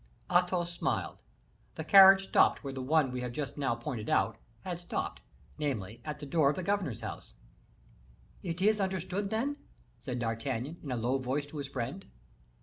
[0.31, 1.19] Athos smiled.
[1.75, 5.21] The carriage stopped where the one we have just now pointed out had stopped;
[5.59, 7.33] namely, at the door of the governor's house.
[8.41, 9.57] "It is understood, then?"
[9.99, 12.07] said D'Artagnan, in a low voice to his friend.